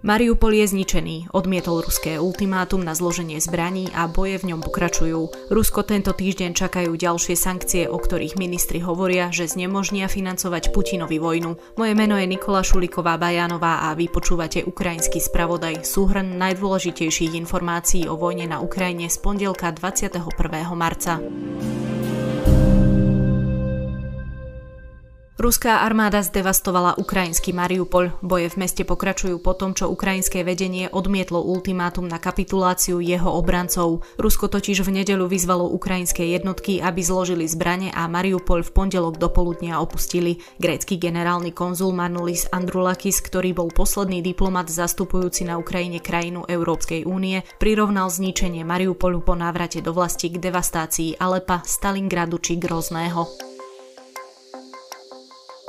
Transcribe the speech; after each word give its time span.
Mariupol 0.00 0.56
je 0.56 0.64
zničený, 0.64 1.28
odmietol 1.36 1.84
ruské 1.84 2.16
ultimátum 2.16 2.80
na 2.80 2.96
zloženie 2.96 3.36
zbraní 3.36 3.92
a 3.92 4.08
boje 4.08 4.40
v 4.40 4.48
ňom 4.48 4.64
pokračujú. 4.64 5.52
Rusko 5.52 5.84
tento 5.84 6.16
týždeň 6.16 6.56
čakajú 6.56 6.96
ďalšie 6.96 7.36
sankcie, 7.36 7.84
o 7.84 8.00
ktorých 8.00 8.40
ministri 8.40 8.80
hovoria, 8.80 9.28
že 9.28 9.44
znemožnia 9.44 10.08
financovať 10.08 10.72
Putinovi 10.72 11.20
vojnu. 11.20 11.76
Moje 11.76 11.92
meno 11.92 12.16
je 12.16 12.24
Nikola 12.24 12.64
Šuliková 12.64 13.20
Bajanová 13.20 13.84
a 13.84 13.92
vy 13.92 14.08
počúvate 14.08 14.64
ukrajinský 14.64 15.20
spravodaj, 15.20 15.84
súhrn 15.84 16.32
najdôležitejších 16.40 17.36
informácií 17.36 18.08
o 18.08 18.16
vojne 18.16 18.48
na 18.48 18.64
Ukrajine 18.64 19.12
z 19.12 19.20
pondelka 19.20 19.68
21. 19.68 20.16
marca. 20.72 21.20
Ruská 25.40 25.80
armáda 25.88 26.20
zdevastovala 26.20 27.00
ukrajinský 27.00 27.56
Mariupol. 27.56 28.12
Boje 28.20 28.52
v 28.52 28.60
meste 28.60 28.84
pokračujú 28.84 29.40
po 29.40 29.56
tom, 29.56 29.72
čo 29.72 29.88
ukrajinské 29.88 30.44
vedenie 30.44 30.92
odmietlo 30.92 31.40
ultimátum 31.40 32.04
na 32.04 32.20
kapituláciu 32.20 33.00
jeho 33.00 33.32
obrancov. 33.32 34.04
Rusko 34.20 34.52
totiž 34.52 34.84
v 34.84 35.00
nedeľu 35.00 35.32
vyzvalo 35.32 35.64
ukrajinské 35.72 36.28
jednotky, 36.36 36.84
aby 36.84 37.00
zložili 37.00 37.48
zbrane 37.48 37.88
a 37.88 38.04
Mariupol 38.04 38.60
v 38.60 38.68
pondelok 38.68 39.16
do 39.16 39.32
poludnia 39.32 39.80
opustili. 39.80 40.44
Grécky 40.60 41.00
generálny 41.00 41.56
konzul 41.56 41.96
Manulis 41.96 42.44
Andrulakis, 42.52 43.24
ktorý 43.24 43.56
bol 43.56 43.72
posledný 43.72 44.20
diplomat 44.20 44.68
zastupujúci 44.68 45.48
na 45.48 45.56
Ukrajine 45.56 46.04
krajinu 46.04 46.44
Európskej 46.44 47.08
únie, 47.08 47.40
prirovnal 47.56 48.12
zničenie 48.12 48.60
Mariupolu 48.68 49.24
po 49.24 49.32
návrate 49.32 49.80
do 49.80 49.96
vlasti 49.96 50.28
k 50.28 50.36
devastácii 50.36 51.16
Alepa, 51.16 51.64
Stalingradu 51.64 52.36
či 52.44 52.60
Grozného. 52.60 53.50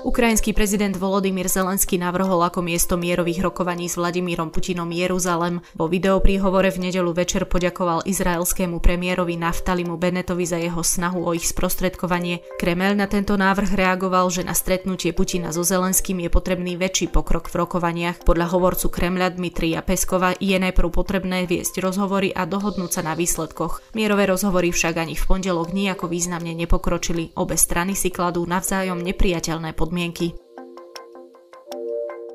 Ukrajinský 0.00 0.56
prezident 0.56 0.96
Volodymyr 0.96 1.44
Zelensky 1.44 2.00
navrhol 2.00 2.40
ako 2.40 2.64
miesto 2.64 2.96
mierových 2.96 3.44
rokovaní 3.44 3.84
s 3.84 4.00
Vladimírom 4.00 4.48
Putinom 4.48 4.88
Jeruzalem. 4.88 5.60
Vo 5.76 5.92
videopríhovore 5.92 6.72
v 6.72 6.88
nedelu 6.88 7.12
večer 7.12 7.44
poďakoval 7.44 8.08
izraelskému 8.08 8.80
premiérovi 8.80 9.36
Naftalimu 9.36 10.00
Benetovi 10.00 10.48
za 10.48 10.56
jeho 10.56 10.80
snahu 10.80 11.20
o 11.20 11.36
ich 11.36 11.44
sprostredkovanie. 11.44 12.40
Kremel 12.56 12.96
na 12.96 13.12
tento 13.12 13.36
návrh 13.36 13.76
reagoval, 13.76 14.32
že 14.32 14.40
na 14.40 14.56
stretnutie 14.56 15.12
Putina 15.12 15.52
so 15.52 15.60
Zelenským 15.60 16.24
je 16.24 16.32
potrebný 16.32 16.80
väčší 16.80 17.12
pokrok 17.12 17.52
v 17.52 17.60
rokovaniach. 17.60 18.24
Podľa 18.24 18.56
hovorcu 18.56 18.88
Kremľa 18.88 19.36
Dmitrija 19.36 19.84
Peskova 19.84 20.32
je 20.40 20.56
najprv 20.56 20.88
potrebné 20.88 21.44
viesť 21.44 21.84
rozhovory 21.84 22.32
a 22.32 22.48
dohodnúť 22.48 22.88
sa 22.88 23.02
na 23.04 23.12
výsledkoch. 23.12 23.92
Mierové 23.92 24.32
rozhovory 24.32 24.72
však 24.72 24.96
ani 24.96 25.12
v 25.12 25.28
pondelok 25.28 25.76
nejako 25.76 26.08
významne 26.08 26.56
nepokročili. 26.56 27.36
Obe 27.36 27.60
strany 27.60 27.92
si 27.92 28.08
kladú 28.08 28.48
navzájom 28.48 28.96
nepriateľné 28.96 29.76
podmienky 29.76 29.89
miękki. 29.92 30.39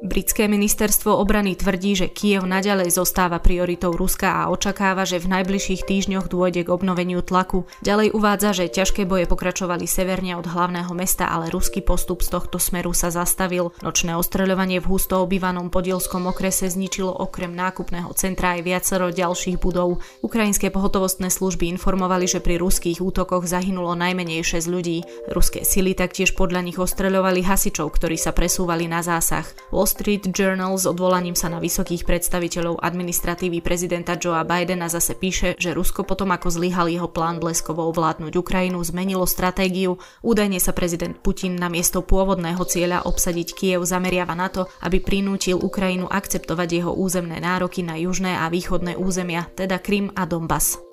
Britské 0.03 0.51
ministerstvo 0.51 1.15
obrany 1.15 1.55
tvrdí, 1.55 1.95
že 1.95 2.11
Kiev 2.11 2.43
naďalej 2.43 2.91
zostáva 2.99 3.39
prioritou 3.39 3.95
Ruska 3.95 4.43
a 4.43 4.51
očakáva, 4.51 5.07
že 5.07 5.23
v 5.23 5.31
najbližších 5.31 5.87
týždňoch 5.87 6.27
dôjde 6.27 6.67
k 6.67 6.73
obnoveniu 6.75 7.23
tlaku. 7.23 7.63
Ďalej 7.79 8.11
uvádza, 8.11 8.51
že 8.51 8.73
ťažké 8.75 9.07
boje 9.07 9.23
pokračovali 9.23 9.87
severne 9.87 10.35
od 10.35 10.51
hlavného 10.51 10.91
mesta, 10.91 11.31
ale 11.31 11.47
ruský 11.47 11.79
postup 11.79 12.27
z 12.27 12.35
tohto 12.35 12.59
smeru 12.59 12.91
sa 12.91 13.07
zastavil. 13.07 13.71
Nočné 13.79 14.19
ostreľovanie 14.19 14.83
v 14.83 14.89
husto 14.91 15.23
obývanom 15.23 15.71
podielskom 15.71 16.27
okrese 16.27 16.67
zničilo 16.67 17.15
okrem 17.15 17.55
nákupného 17.55 18.11
centra 18.19 18.59
aj 18.59 18.67
viacero 18.67 19.15
ďalších 19.15 19.63
budov. 19.63 20.03
Ukrajinské 20.19 20.75
pohotovostné 20.75 21.31
služby 21.31 21.71
informovali, 21.71 22.27
že 22.27 22.43
pri 22.43 22.59
ruských 22.59 22.99
útokoch 22.99 23.47
zahynulo 23.47 23.95
najmenej 23.95 24.43
6 24.43 24.67
ľudí. 24.67 25.07
Ruské 25.31 25.63
sily 25.63 25.95
taktiež 25.95 26.35
podľa 26.35 26.67
nich 26.67 26.75
ostreľovali 26.75 27.47
hasičov, 27.47 27.95
ktorí 27.95 28.19
sa 28.19 28.35
presúvali 28.35 28.91
na 28.91 28.99
zásah. 28.99 29.47
Wall 29.85 30.01
Street 30.01 30.33
Journal 30.33 30.73
s 30.81 30.89
odvolaním 30.89 31.37
sa 31.37 31.45
na 31.45 31.61
vysokých 31.61 32.09
predstaviteľov 32.09 32.81
administratívy 32.81 33.61
prezidenta 33.61 34.17
Joea 34.17 34.41
Bidena 34.41 34.89
zase 34.89 35.13
píše, 35.13 35.53
že 35.61 35.77
Rusko 35.77 36.01
potom 36.01 36.33
ako 36.33 36.49
zlyhal 36.49 36.89
jeho 36.89 37.05
plán 37.05 37.37
bleskovo 37.37 37.85
ovládnuť 37.93 38.33
Ukrajinu, 38.33 38.81
zmenilo 38.81 39.29
stratégiu. 39.29 40.01
Údajne 40.25 40.57
sa 40.57 40.73
prezident 40.73 41.13
Putin 41.13 41.61
na 41.61 41.69
miesto 41.69 42.01
pôvodného 42.01 42.65
cieľa 42.65 43.05
obsadiť 43.05 43.53
Kiev 43.53 43.85
zameriava 43.85 44.33
na 44.33 44.49
to, 44.49 44.65
aby 44.81 44.97
prinútil 44.97 45.61
Ukrajinu 45.61 46.09
akceptovať 46.09 46.81
jeho 46.81 46.89
územné 46.89 47.37
nároky 47.37 47.85
na 47.85 47.93
južné 47.93 48.41
a 48.41 48.49
východné 48.49 48.97
územia, 48.97 49.45
teda 49.53 49.77
Krym 49.77 50.09
a 50.17 50.25
Donbass. 50.25 50.84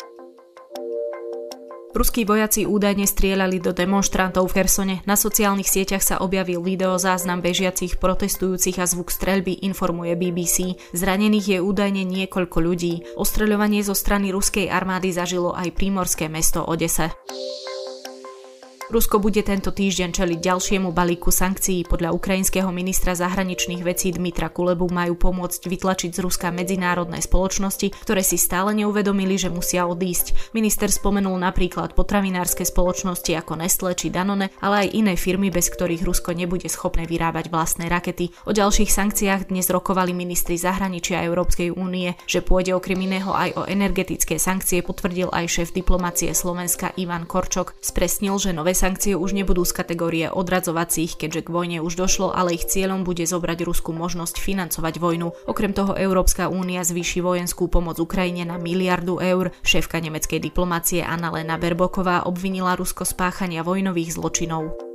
Ruskí 1.92 2.24
vojaci 2.24 2.64
údajne 2.64 3.04
strieľali 3.04 3.60
do 3.60 3.76
demonstrantov 3.76 4.48
v 4.48 4.64
Hersone. 4.64 4.96
Na 5.04 5.12
sociálnych 5.12 5.68
sieťach 5.68 6.00
sa 6.00 6.24
objavil 6.24 6.64
video 6.64 6.96
záznam 6.96 7.44
bežiacich 7.44 8.00
protestujúcich 8.00 8.80
a 8.80 8.88
zvuk 8.88 9.12
streľby, 9.12 9.60
informuje 9.68 10.16
BBC. 10.16 10.80
Zranených 10.96 11.46
je 11.46 11.58
údajne 11.60 12.08
niekoľko 12.08 12.58
ľudí. 12.64 12.94
Ostreľovanie 13.20 13.84
zo 13.84 13.92
strany 13.92 14.32
ruskej 14.32 14.72
armády 14.72 15.12
zažilo 15.12 15.52
aj 15.52 15.68
prímorské 15.76 16.32
mesto 16.32 16.64
Odese. 16.64 17.12
Rusko 18.92 19.24
bude 19.24 19.40
tento 19.40 19.72
týždeň 19.72 20.12
čeliť 20.12 20.38
ďalšiemu 20.52 20.92
balíku 20.92 21.32
sankcií. 21.32 21.88
Podľa 21.88 22.12
ukrajinského 22.12 22.68
ministra 22.68 23.16
zahraničných 23.16 23.80
vecí 23.80 24.12
Dmitra 24.12 24.52
Kulebu 24.52 24.92
majú 24.92 25.16
pomôcť 25.16 25.64
vytlačiť 25.64 26.12
z 26.12 26.20
Ruska 26.20 26.52
medzinárodné 26.52 27.24
spoločnosti, 27.24 27.88
ktoré 27.88 28.20
si 28.20 28.36
stále 28.36 28.76
neuvedomili, 28.76 29.40
že 29.40 29.48
musia 29.48 29.88
odísť. 29.88 30.52
Minister 30.52 30.92
spomenul 30.92 31.40
napríklad 31.40 31.96
potravinárske 31.96 32.68
spoločnosti 32.68 33.32
ako 33.32 33.64
Nestle 33.64 33.96
či 33.96 34.12
Danone, 34.12 34.52
ale 34.60 34.84
aj 34.84 34.88
iné 34.92 35.16
firmy, 35.16 35.48
bez 35.48 35.72
ktorých 35.72 36.04
Rusko 36.04 36.36
nebude 36.36 36.68
schopné 36.68 37.08
vyrábať 37.08 37.48
vlastné 37.48 37.88
rakety. 37.88 38.28
O 38.44 38.52
ďalších 38.52 38.92
sankciách 38.92 39.48
dnes 39.48 39.72
rokovali 39.72 40.12
ministri 40.12 40.60
zahraničia 40.60 41.24
Európskej 41.24 41.72
únie, 41.72 42.12
že 42.28 42.44
pôjde 42.44 42.76
okrem 42.76 43.00
iného 43.00 43.32
aj 43.32 43.56
o 43.56 43.62
energetické 43.64 44.36
sankcie, 44.36 44.84
potvrdil 44.84 45.32
aj 45.32 45.48
šéf 45.48 45.72
diplomácie 45.72 46.28
Slovenska 46.36 46.92
Ivan 47.00 47.24
Korčok. 47.24 47.72
Spresnil, 47.80 48.36
že 48.36 48.52
nové 48.52 48.81
Sankcie 48.82 49.14
už 49.14 49.30
nebudú 49.30 49.62
z 49.62 49.78
kategórie 49.78 50.26
odradzovacích, 50.26 51.14
keďže 51.14 51.46
k 51.46 51.52
vojne 51.54 51.78
už 51.86 51.94
došlo, 51.94 52.34
ale 52.34 52.58
ich 52.58 52.66
cieľom 52.66 53.06
bude 53.06 53.22
zobrať 53.22 53.62
Rusku 53.62 53.94
možnosť 53.94 54.42
financovať 54.42 54.98
vojnu. 54.98 55.30
Okrem 55.46 55.70
toho 55.70 55.94
Európska 55.94 56.50
únia 56.50 56.82
zvýši 56.82 57.22
vojenskú 57.22 57.70
pomoc 57.70 58.02
Ukrajine 58.02 58.42
na 58.42 58.58
miliardu 58.58 59.22
eur. 59.22 59.54
Šéfka 59.62 60.02
nemeckej 60.02 60.42
diplomácie 60.42 60.98
Anna-Lena 61.06 61.62
Berboková 61.62 62.26
obvinila 62.26 62.74
Rusko 62.74 63.06
spáchania 63.06 63.62
vojnových 63.62 64.18
zločinov. 64.18 64.91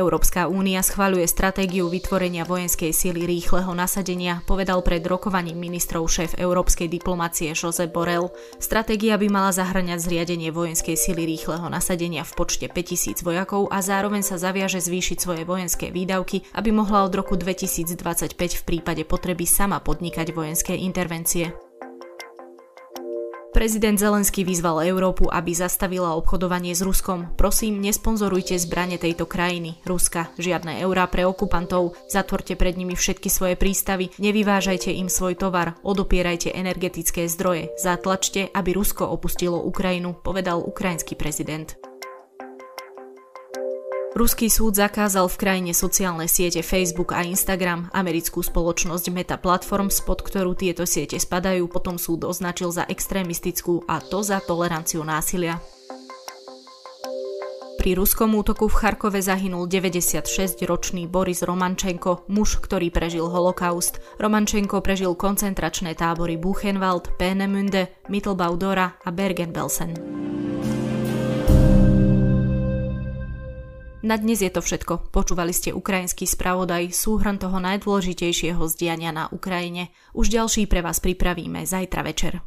Európska 0.00 0.48
únia 0.48 0.80
schváľuje 0.80 1.28
stratégiu 1.28 1.92
vytvorenia 1.92 2.48
vojenskej 2.48 2.88
síly 2.96 3.28
rýchleho 3.28 3.68
nasadenia, 3.76 4.40
povedal 4.48 4.80
pred 4.80 5.04
rokovaním 5.04 5.60
ministrov 5.60 6.08
šéf 6.08 6.40
európskej 6.40 6.88
diplomácie 6.88 7.52
Jose 7.52 7.84
Borel. 7.84 8.32
Stratégia 8.56 9.20
by 9.20 9.28
mala 9.28 9.52
zahrňať 9.52 10.00
zriadenie 10.00 10.48
vojenskej 10.48 10.96
síly 10.96 11.28
rýchleho 11.28 11.68
nasadenia 11.68 12.24
v 12.24 12.32
počte 12.32 12.66
5000 12.72 13.20
vojakov 13.20 13.68
a 13.68 13.84
zároveň 13.84 14.24
sa 14.24 14.40
zaviaže 14.40 14.80
zvýšiť 14.80 15.18
svoje 15.20 15.42
vojenské 15.44 15.92
výdavky, 15.92 16.48
aby 16.56 16.72
mohla 16.72 17.04
od 17.04 17.12
roku 17.12 17.36
2025 17.36 18.34
v 18.40 18.62
prípade 18.64 19.04
potreby 19.04 19.44
sama 19.44 19.84
podnikať 19.84 20.32
vojenské 20.32 20.72
intervencie. 20.80 21.69
Prezident 23.50 23.98
Zelensky 23.98 24.46
vyzval 24.46 24.86
Európu, 24.86 25.26
aby 25.26 25.50
zastavila 25.50 26.14
obchodovanie 26.14 26.70
s 26.70 26.86
Ruskom. 26.86 27.34
Prosím, 27.34 27.82
nesponzorujte 27.82 28.54
zbranie 28.54 28.94
tejto 28.94 29.26
krajiny, 29.26 29.74
Ruska. 29.82 30.30
Žiadne 30.38 30.78
eurá 30.86 31.10
pre 31.10 31.26
okupantov. 31.26 31.98
Zatvorte 32.06 32.54
pred 32.54 32.78
nimi 32.78 32.94
všetky 32.94 33.26
svoje 33.26 33.58
prístavy, 33.58 34.14
nevyvážajte 34.22 34.94
im 34.94 35.10
svoj 35.10 35.34
tovar, 35.34 35.74
odopierajte 35.82 36.54
energetické 36.54 37.26
zdroje, 37.26 37.74
zatlačte, 37.74 38.46
aby 38.54 38.70
Rusko 38.70 39.10
opustilo 39.10 39.58
Ukrajinu, 39.66 40.14
povedal 40.14 40.62
ukrajinský 40.62 41.18
prezident. 41.18 41.89
Ruský 44.10 44.50
súd 44.50 44.74
zakázal 44.74 45.30
v 45.30 45.38
krajine 45.38 45.70
sociálne 45.70 46.26
siete 46.26 46.66
Facebook 46.66 47.14
a 47.14 47.22
Instagram. 47.22 47.94
Americkú 47.94 48.42
spoločnosť 48.42 49.06
Meta 49.14 49.38
Platforms, 49.38 50.02
pod 50.02 50.26
ktorú 50.26 50.58
tieto 50.58 50.82
siete 50.82 51.14
spadajú, 51.14 51.70
potom 51.70 51.94
súd 51.94 52.26
označil 52.26 52.74
za 52.74 52.82
extrémistickú 52.90 53.86
a 53.86 54.02
to 54.02 54.26
za 54.26 54.42
toleranciu 54.42 55.06
násilia. 55.06 55.62
Pri 57.78 57.96
ruskom 57.96 58.34
útoku 58.34 58.66
v 58.66 58.76
Charkove 58.76 59.22
zahynul 59.22 59.70
96-ročný 59.70 61.06
Boris 61.08 61.46
Romančenko, 61.46 62.28
muž, 62.28 62.58
ktorý 62.60 62.90
prežil 62.90 63.24
holokaust. 63.24 64.02
Romančenko 64.18 64.82
prežil 64.82 65.14
koncentračné 65.14 65.94
tábory 65.94 66.34
Buchenwald, 66.36 67.14
Peenemünde, 67.14 67.94
Mittelbaudora 68.10 69.00
a 69.00 69.08
Bergen-Belsen. 69.14 70.49
Na 74.00 74.16
dnes 74.16 74.40
je 74.40 74.48
to 74.48 74.64
všetko. 74.64 75.12
Počúvali 75.12 75.52
ste 75.52 75.76
ukrajinský 75.76 76.24
spravodaj, 76.24 76.88
súhrn 76.88 77.36
toho 77.36 77.60
najdôležitejšieho 77.60 78.64
zdiania 78.72 79.12
na 79.12 79.28
Ukrajine. 79.28 79.92
Už 80.16 80.32
ďalší 80.32 80.64
pre 80.72 80.80
vás 80.80 81.04
pripravíme 81.04 81.68
zajtra 81.68 82.00
večer. 82.00 82.40